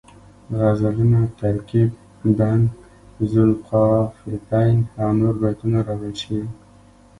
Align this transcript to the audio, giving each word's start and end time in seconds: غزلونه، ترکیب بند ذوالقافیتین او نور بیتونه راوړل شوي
غزلونه، 0.59 1.21
ترکیب 1.39 1.89
بند 2.37 2.65
ذوالقافیتین 3.31 4.77
او 5.01 5.09
نور 5.19 5.35
بیتونه 5.41 5.79
راوړل 5.87 6.13
شوي 6.21 6.45